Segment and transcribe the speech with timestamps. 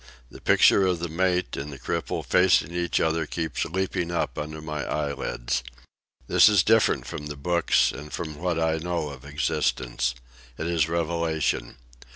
[0.31, 4.59] The picture of the mate and the cripple facing each other keeps leaping up under
[4.59, 5.61] my eyelids.
[6.25, 10.15] This is different from the books and from what I know of existence.
[10.57, 11.77] It is revelation.